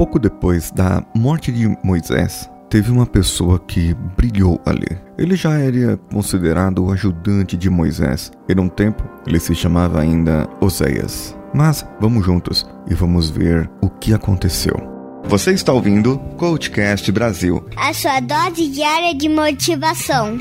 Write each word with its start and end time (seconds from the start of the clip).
Pouco 0.00 0.18
depois 0.18 0.70
da 0.70 1.04
morte 1.14 1.52
de 1.52 1.68
Moisés, 1.84 2.48
teve 2.70 2.90
uma 2.90 3.04
pessoa 3.04 3.58
que 3.58 3.92
brilhou 4.16 4.58
ali. 4.64 4.88
Ele 5.18 5.36
já 5.36 5.58
era 5.58 5.98
considerado 6.10 6.82
o 6.82 6.90
ajudante 6.90 7.54
de 7.54 7.68
Moisés. 7.68 8.32
E 8.48 8.54
num 8.54 8.66
tempo, 8.66 9.04
ele 9.26 9.38
se 9.38 9.54
chamava 9.54 10.00
ainda 10.00 10.48
Oséias. 10.58 11.36
Mas 11.52 11.86
vamos 12.00 12.24
juntos 12.24 12.66
e 12.88 12.94
vamos 12.94 13.28
ver 13.28 13.70
o 13.82 13.90
que 13.90 14.14
aconteceu. 14.14 14.74
Você 15.24 15.52
está 15.52 15.70
ouvindo 15.70 16.18
Coachcast 16.38 17.12
Brasil 17.12 17.62
a 17.76 17.92
sua 17.92 18.20
dose 18.20 18.68
diária 18.68 19.14
de 19.14 19.28
motivação. 19.28 20.38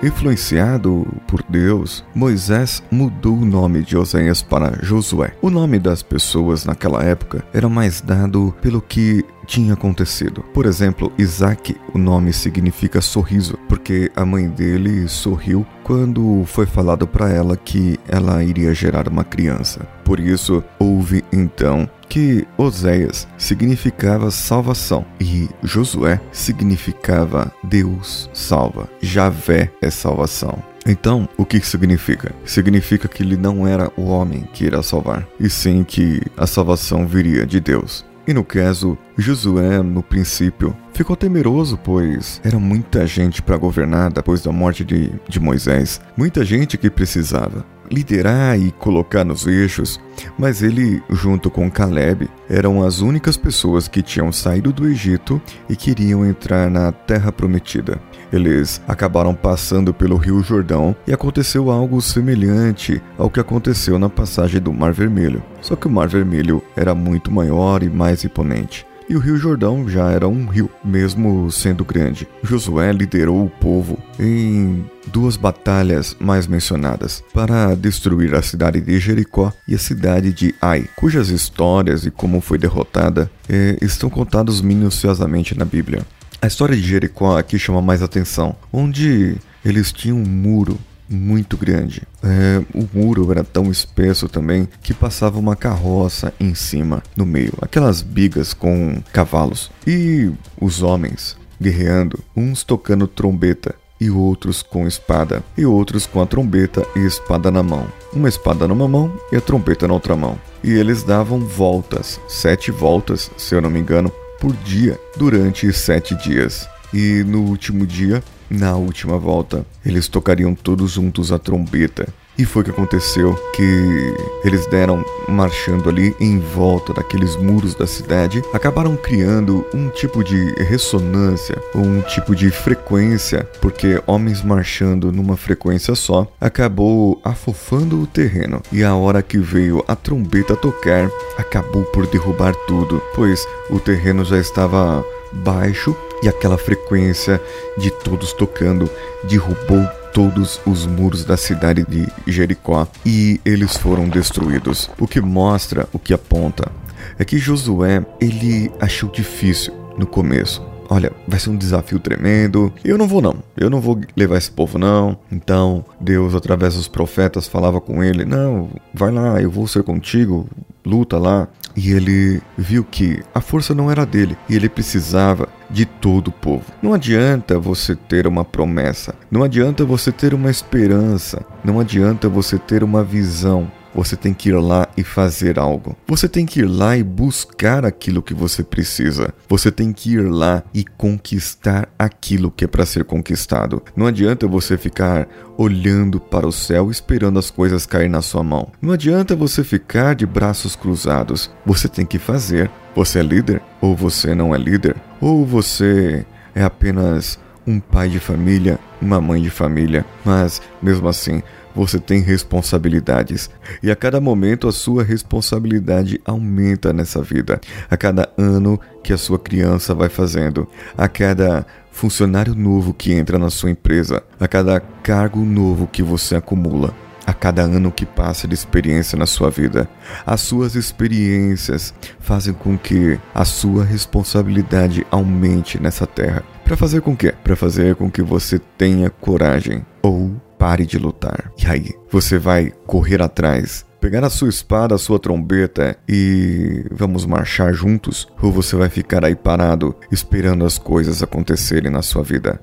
Influenciado 0.00 1.04
por 1.26 1.42
Deus, 1.48 2.04
Moisés 2.14 2.82
mudou 2.88 3.36
o 3.36 3.44
nome 3.44 3.82
de 3.82 3.96
Oséias 3.96 4.40
para 4.40 4.78
Josué. 4.80 5.34
O 5.42 5.50
nome 5.50 5.78
das 5.80 6.04
pessoas 6.04 6.64
naquela 6.64 7.02
época 7.02 7.44
era 7.52 7.68
mais 7.68 8.00
dado 8.00 8.54
pelo 8.62 8.80
que 8.80 9.24
tinha 9.44 9.74
acontecido. 9.74 10.44
Por 10.54 10.66
exemplo, 10.66 11.12
Isaac, 11.18 11.74
o 11.92 11.98
nome 11.98 12.32
significa 12.32 13.00
sorriso, 13.00 13.58
porque 13.68 14.08
a 14.14 14.24
mãe 14.24 14.48
dele 14.48 15.08
sorriu 15.08 15.66
quando 15.82 16.44
foi 16.46 16.66
falado 16.66 17.06
para 17.06 17.30
ela 17.30 17.56
que 17.56 17.98
ela 18.06 18.44
iria 18.44 18.72
gerar 18.72 19.08
uma 19.08 19.24
criança. 19.24 19.80
Por 20.04 20.20
isso, 20.20 20.62
houve 20.78 21.24
então 21.32 21.90
que 22.08 22.46
Oséias 22.56 23.28
significava 23.36 24.30
salvação 24.30 25.04
e 25.20 25.48
Josué 25.62 26.20
significava 26.32 27.52
Deus 27.62 28.30
salva. 28.32 28.88
Javé 29.00 29.70
é 29.82 29.90
salvação. 29.90 30.62
Então, 30.86 31.28
o 31.36 31.44
que 31.44 31.60
significa? 31.60 32.34
Significa 32.44 33.08
que 33.08 33.22
ele 33.22 33.36
não 33.36 33.66
era 33.66 33.92
o 33.96 34.04
homem 34.04 34.48
que 34.54 34.64
irá 34.64 34.82
salvar, 34.82 35.26
e 35.38 35.50
sim 35.50 35.84
que 35.84 36.22
a 36.34 36.46
salvação 36.46 37.06
viria 37.06 37.44
de 37.44 37.60
Deus. 37.60 38.06
E 38.26 38.32
no 38.32 38.44
caso, 38.44 38.96
Josué, 39.16 39.82
no 39.82 40.02
princípio, 40.02 40.76
ficou 40.98 41.14
temeroso, 41.14 41.78
pois 41.78 42.40
era 42.42 42.58
muita 42.58 43.06
gente 43.06 43.40
para 43.40 43.56
governar 43.56 44.10
depois 44.10 44.42
da 44.42 44.50
morte 44.50 44.84
de, 44.84 45.12
de 45.28 45.38
Moisés. 45.38 46.00
Muita 46.16 46.44
gente 46.44 46.76
que 46.76 46.90
precisava 46.90 47.64
liderar 47.88 48.58
e 48.58 48.72
colocar 48.72 49.24
nos 49.24 49.46
eixos, 49.46 50.00
mas 50.36 50.60
ele, 50.60 51.00
junto 51.08 51.50
com 51.50 51.70
Caleb, 51.70 52.28
eram 52.50 52.84
as 52.84 52.98
únicas 52.98 53.36
pessoas 53.36 53.86
que 53.86 54.02
tinham 54.02 54.32
saído 54.32 54.72
do 54.72 54.88
Egito 54.88 55.40
e 55.70 55.76
queriam 55.76 56.26
entrar 56.26 56.68
na 56.68 56.90
Terra 56.90 57.30
Prometida. 57.30 58.00
Eles 58.32 58.82
acabaram 58.86 59.34
passando 59.34 59.94
pelo 59.94 60.16
Rio 60.16 60.42
Jordão 60.42 60.96
e 61.06 61.12
aconteceu 61.12 61.70
algo 61.70 62.02
semelhante 62.02 63.00
ao 63.16 63.30
que 63.30 63.38
aconteceu 63.38 64.00
na 64.00 64.08
passagem 64.08 64.60
do 64.60 64.72
Mar 64.72 64.92
Vermelho. 64.92 65.42
Só 65.62 65.76
que 65.76 65.86
o 65.86 65.90
Mar 65.90 66.08
Vermelho 66.08 66.60
era 66.76 66.92
muito 66.92 67.30
maior 67.30 67.84
e 67.84 67.88
mais 67.88 68.24
imponente 68.24 68.87
e 69.08 69.16
o 69.16 69.18
Rio 69.18 69.36
Jordão 69.36 69.88
já 69.88 70.10
era 70.10 70.28
um 70.28 70.46
rio, 70.46 70.70
mesmo 70.84 71.50
sendo 71.50 71.84
grande. 71.84 72.28
Josué 72.42 72.92
liderou 72.92 73.44
o 73.44 73.50
povo 73.50 73.98
em 74.18 74.84
duas 75.06 75.36
batalhas 75.36 76.16
mais 76.20 76.46
mencionadas 76.46 77.22
para 77.32 77.74
destruir 77.74 78.34
a 78.34 78.42
cidade 78.42 78.80
de 78.80 78.98
Jericó 78.98 79.52
e 79.66 79.74
a 79.74 79.78
cidade 79.78 80.32
de 80.32 80.54
Ai, 80.60 80.86
cujas 80.96 81.28
histórias 81.28 82.04
e 82.04 82.10
como 82.10 82.40
foi 82.40 82.58
derrotada 82.58 83.30
eh, 83.48 83.78
estão 83.80 84.10
contados 84.10 84.60
minuciosamente 84.60 85.56
na 85.56 85.64
Bíblia. 85.64 86.06
A 86.40 86.46
história 86.46 86.76
de 86.76 86.82
Jericó 86.82 87.36
aqui 87.36 87.58
chama 87.58 87.82
mais 87.82 88.02
atenção, 88.02 88.54
onde 88.72 89.36
eles 89.64 89.92
tinham 89.92 90.18
um 90.18 90.26
muro 90.26 90.78
muito 91.08 91.56
grande. 91.56 92.02
É, 92.22 92.62
o 92.74 92.88
muro 92.92 93.30
era 93.30 93.44
tão 93.44 93.70
espesso 93.70 94.28
também 94.28 94.68
que 94.82 94.92
passava 94.92 95.38
uma 95.38 95.56
carroça 95.56 96.32
em 96.38 96.54
cima, 96.54 97.02
no 97.16 97.24
meio, 97.24 97.54
aquelas 97.60 98.02
bigas 98.02 98.52
com 98.52 99.02
cavalos. 99.12 99.70
E 99.86 100.30
os 100.60 100.82
homens 100.82 101.36
guerreando, 101.60 102.20
uns 102.36 102.62
tocando 102.62 103.06
trombeta 103.06 103.74
e 104.00 104.10
outros 104.10 104.62
com 104.62 104.86
espada, 104.86 105.42
e 105.56 105.66
outros 105.66 106.06
com 106.06 106.20
a 106.22 106.26
trombeta 106.26 106.86
e 106.94 107.00
espada 107.00 107.50
na 107.50 107.62
mão. 107.62 107.86
Uma 108.12 108.28
espada 108.28 108.68
numa 108.68 108.86
mão 108.86 109.12
e 109.32 109.36
a 109.36 109.40
trombeta 109.40 109.88
na 109.88 109.94
outra 109.94 110.14
mão. 110.14 110.38
E 110.62 110.72
eles 110.72 111.02
davam 111.02 111.40
voltas, 111.40 112.20
sete 112.28 112.70
voltas, 112.70 113.30
se 113.36 113.54
eu 113.54 113.60
não 113.60 113.70
me 113.70 113.80
engano, 113.80 114.10
por 114.40 114.52
dia 114.58 114.98
durante 115.16 115.72
sete 115.72 116.14
dias. 116.14 116.68
E 116.92 117.22
no 117.24 117.42
último 117.42 117.86
dia, 117.86 118.22
na 118.50 118.76
última 118.76 119.18
volta, 119.18 119.66
eles 119.84 120.08
tocariam 120.08 120.54
todos 120.54 120.92
juntos 120.92 121.32
a 121.32 121.38
trombeta. 121.38 122.08
E 122.38 122.44
foi 122.44 122.62
que 122.62 122.70
aconteceu 122.70 123.34
que 123.52 124.14
eles 124.44 124.64
deram 124.68 125.04
marchando 125.28 125.88
ali 125.88 126.14
em 126.20 126.38
volta 126.38 126.94
daqueles 126.94 127.34
muros 127.34 127.74
da 127.74 127.84
cidade, 127.84 128.40
acabaram 128.54 128.96
criando 128.96 129.66
um 129.74 129.88
tipo 129.88 130.22
de 130.22 130.54
ressonância, 130.62 131.60
um 131.74 132.00
tipo 132.02 132.36
de 132.36 132.48
frequência, 132.50 133.42
porque 133.60 134.00
homens 134.06 134.40
marchando 134.40 135.10
numa 135.10 135.36
frequência 135.36 135.96
só 135.96 136.32
acabou 136.40 137.20
afofando 137.24 138.00
o 138.00 138.06
terreno. 138.06 138.62
E 138.70 138.84
a 138.84 138.94
hora 138.94 139.20
que 139.20 139.38
veio 139.38 139.84
a 139.88 139.96
trombeta 139.96 140.54
tocar, 140.54 141.10
acabou 141.36 141.82
por 141.86 142.06
derrubar 142.06 142.54
tudo, 142.68 143.02
pois 143.16 143.44
o 143.68 143.80
terreno 143.80 144.24
já 144.24 144.38
estava 144.38 145.04
baixo 145.32 145.94
e 146.22 146.28
aquela 146.28 146.58
frequência 146.58 147.40
de 147.76 147.90
todos 147.90 148.32
tocando 148.32 148.90
derrubou 149.24 149.86
todos 150.12 150.60
os 150.66 150.86
muros 150.86 151.24
da 151.24 151.36
cidade 151.36 151.84
de 151.86 152.08
Jericó 152.26 152.86
e 153.04 153.40
eles 153.44 153.76
foram 153.76 154.08
destruídos. 154.08 154.90
O 154.98 155.06
que 155.06 155.20
mostra, 155.20 155.88
o 155.92 155.98
que 155.98 156.12
aponta, 156.12 156.70
é 157.18 157.24
que 157.24 157.38
Josué 157.38 158.04
ele 158.20 158.70
achou 158.80 159.10
difícil 159.10 159.72
no 159.96 160.06
começo. 160.06 160.67
Olha, 160.88 161.12
vai 161.26 161.38
ser 161.38 161.50
um 161.50 161.56
desafio 161.56 161.98
tremendo. 161.98 162.72
Eu 162.84 162.96
não 162.96 163.06
vou 163.06 163.20
não. 163.20 163.36
Eu 163.56 163.68
não 163.68 163.80
vou 163.80 164.00
levar 164.16 164.38
esse 164.38 164.50
povo 164.50 164.78
não. 164.78 165.18
Então, 165.30 165.84
Deus 166.00 166.34
através 166.34 166.74
dos 166.74 166.88
profetas 166.88 167.46
falava 167.46 167.80
com 167.80 168.02
ele: 168.02 168.24
"Não, 168.24 168.70
vai 168.94 169.10
lá, 169.12 169.40
eu 169.40 169.50
vou 169.50 169.66
ser 169.66 169.82
contigo. 169.82 170.48
Luta 170.84 171.18
lá". 171.18 171.48
E 171.76 171.92
ele 171.92 172.42
viu 172.56 172.82
que 172.82 173.22
a 173.32 173.40
força 173.40 173.72
não 173.72 173.88
era 173.88 174.04
dele 174.04 174.36
e 174.48 174.56
ele 174.56 174.68
precisava 174.68 175.48
de 175.70 175.84
todo 175.84 176.28
o 176.28 176.32
povo. 176.32 176.64
Não 176.82 176.92
adianta 176.92 177.58
você 177.58 177.94
ter 177.94 178.26
uma 178.26 178.44
promessa, 178.44 179.14
não 179.30 179.44
adianta 179.44 179.84
você 179.84 180.10
ter 180.10 180.34
uma 180.34 180.50
esperança, 180.50 181.44
não 181.62 181.78
adianta 181.78 182.28
você 182.28 182.58
ter 182.58 182.82
uma 182.82 183.04
visão, 183.04 183.70
você 183.94 184.16
tem 184.16 184.34
que 184.34 184.50
ir 184.50 184.58
lá 184.58 184.88
e 184.96 185.02
fazer 185.02 185.58
algo. 185.58 185.96
Você 186.06 186.28
tem 186.28 186.46
que 186.46 186.60
ir 186.60 186.66
lá 186.66 186.96
e 186.96 187.02
buscar 187.02 187.84
aquilo 187.84 188.22
que 188.22 188.34
você 188.34 188.62
precisa. 188.62 189.32
Você 189.48 189.70
tem 189.70 189.92
que 189.92 190.14
ir 190.14 190.22
lá 190.22 190.62
e 190.72 190.84
conquistar 190.84 191.88
aquilo 191.98 192.50
que 192.50 192.64
é 192.64 192.68
para 192.68 192.86
ser 192.86 193.04
conquistado. 193.04 193.82
Não 193.96 194.06
adianta 194.06 194.46
você 194.46 194.76
ficar 194.76 195.28
olhando 195.56 196.20
para 196.20 196.46
o 196.46 196.52
céu 196.52 196.90
esperando 196.90 197.38
as 197.38 197.50
coisas 197.50 197.86
cair 197.86 198.08
na 198.08 198.22
sua 198.22 198.42
mão. 198.42 198.70
Não 198.80 198.92
adianta 198.92 199.34
você 199.34 199.64
ficar 199.64 200.14
de 200.14 200.26
braços 200.26 200.76
cruzados. 200.76 201.50
Você 201.66 201.88
tem 201.88 202.06
que 202.06 202.18
fazer. 202.18 202.70
Você 202.94 203.20
é 203.20 203.22
líder 203.22 203.62
ou 203.80 203.94
você 203.94 204.34
não 204.34 204.54
é 204.54 204.58
líder? 204.58 204.96
Ou 205.20 205.44
você 205.44 206.24
é 206.54 206.62
apenas 206.62 207.38
um 207.66 207.78
pai 207.78 208.08
de 208.08 208.18
família, 208.18 208.78
uma 209.00 209.20
mãe 209.20 209.42
de 209.42 209.50
família, 209.50 210.04
mas 210.24 210.62
mesmo 210.82 211.06
assim 211.06 211.42
você 211.78 211.98
tem 211.98 212.20
responsabilidades. 212.20 213.48
E 213.82 213.90
a 213.90 213.96
cada 213.96 214.20
momento 214.20 214.66
a 214.66 214.72
sua 214.72 215.04
responsabilidade 215.04 216.20
aumenta 216.24 216.92
nessa 216.92 217.22
vida. 217.22 217.60
A 217.88 217.96
cada 217.96 218.28
ano 218.36 218.80
que 219.02 219.12
a 219.12 219.18
sua 219.18 219.38
criança 219.38 219.94
vai 219.94 220.08
fazendo, 220.08 220.66
a 220.96 221.08
cada 221.08 221.64
funcionário 221.90 222.54
novo 222.54 222.92
que 222.92 223.12
entra 223.12 223.38
na 223.38 223.50
sua 223.50 223.70
empresa, 223.70 224.22
a 224.38 224.48
cada 224.48 224.80
cargo 224.80 225.40
novo 225.40 225.86
que 225.86 226.02
você 226.02 226.36
acumula 226.36 226.94
a 227.26 227.32
cada 227.34 227.60
ano 227.60 227.92
que 227.92 228.06
passa 228.06 228.48
de 228.48 228.54
experiência 228.54 229.18
na 229.18 229.26
sua 229.26 229.50
vida. 229.50 229.86
As 230.24 230.40
suas 230.40 230.74
experiências 230.74 231.92
fazem 232.18 232.54
com 232.54 232.78
que 232.78 233.20
a 233.34 233.44
sua 233.44 233.84
responsabilidade 233.84 235.06
aumente 235.10 235.78
nessa 235.78 236.06
terra. 236.06 236.42
Para 236.64 236.74
fazer 236.74 237.02
com 237.02 237.14
que? 237.14 237.30
Para 237.30 237.54
fazer 237.54 237.96
com 237.96 238.10
que 238.10 238.22
você 238.22 238.58
tenha 238.58 239.10
coragem 239.10 239.84
ou 240.00 240.40
pare 240.58 240.84
de 240.84 240.98
lutar. 240.98 241.52
E 241.56 241.66
aí, 241.66 241.94
você 242.10 242.38
vai 242.38 242.72
correr 242.86 243.22
atrás 243.22 243.86
pegar 244.00 244.24
a 244.24 244.30
sua 244.30 244.48
espada, 244.48 244.94
a 244.94 244.98
sua 244.98 245.18
trombeta 245.18 245.96
e 246.08 246.84
vamos 246.90 247.26
marchar 247.26 247.72
juntos? 247.72 248.28
Ou 248.40 248.52
você 248.52 248.76
vai 248.76 248.88
ficar 248.88 249.24
aí 249.24 249.34
parado 249.34 249.94
esperando 250.10 250.64
as 250.64 250.78
coisas 250.78 251.22
acontecerem 251.22 251.90
na 251.90 252.02
sua 252.02 252.22
vida? 252.22 252.60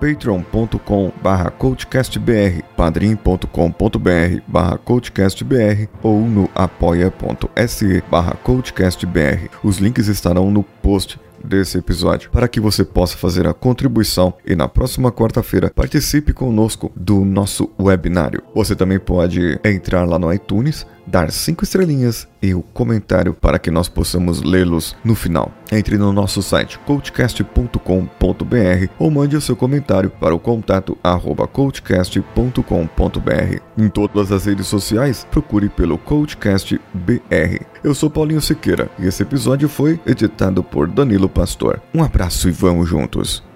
patreon.com 0.00 1.12
barra 1.22 1.50
coachcastbr, 1.50 2.62
padrim.com.br 2.74 4.40
barra 4.48 4.78
coachcastbr 4.78 5.88
ou 6.02 6.20
no 6.20 6.48
apoia.se 6.54 8.02
barra 8.10 8.34
coachcastbr. 8.42 9.50
Os 9.62 9.76
links 9.76 10.08
estarão 10.08 10.50
no 10.50 10.62
post 10.62 11.20
desse 11.44 11.78
episódio 11.78 12.30
para 12.30 12.48
que 12.48 12.60
você 12.60 12.84
possa 12.84 13.16
fazer 13.16 13.46
a 13.46 13.54
contribuição 13.54 14.34
e 14.44 14.54
na 14.54 14.68
próxima 14.68 15.10
quarta-feira 15.12 15.70
participe 15.74 16.32
conosco 16.32 16.90
do 16.94 17.24
nosso 17.24 17.70
webinário. 17.78 18.42
Você 18.54 18.74
também 18.74 18.98
pode 18.98 19.58
entrar 19.64 20.04
lá 20.04 20.18
no 20.18 20.32
iTunes, 20.32 20.86
dar 21.10 21.32
cinco 21.32 21.64
estrelinhas 21.64 22.28
e 22.40 22.54
o 22.54 22.62
comentário 22.62 23.34
para 23.34 23.58
que 23.58 23.70
nós 23.70 23.88
possamos 23.88 24.42
lê-los 24.42 24.96
no 25.04 25.14
final. 25.14 25.52
Entre 25.72 25.98
no 25.98 26.12
nosso 26.12 26.42
site 26.42 26.78
coachcast.com.br 26.80 28.92
ou 28.98 29.10
mande 29.10 29.36
o 29.36 29.40
seu 29.40 29.56
comentário 29.56 30.10
para 30.10 30.34
o 30.34 30.38
contato 30.38 30.96
arroba 31.02 31.46
coachcast.com.br. 31.46 33.60
Em 33.76 33.88
todas 33.88 34.32
as 34.32 34.46
redes 34.46 34.66
sociais, 34.66 35.26
procure 35.30 35.68
pelo 35.68 35.98
CoachCast 35.98 36.80
BR. 36.94 37.64
Eu 37.82 37.94
sou 37.94 38.08
Paulinho 38.08 38.40
Siqueira 38.40 38.88
e 38.98 39.06
esse 39.06 39.22
episódio 39.22 39.68
foi 39.68 40.00
editado 40.06 40.62
por 40.62 40.86
Danilo 40.86 41.28
Pastor. 41.28 41.80
Um 41.94 42.02
abraço 42.02 42.48
e 42.48 42.52
vamos 42.52 42.88
juntos! 42.88 43.49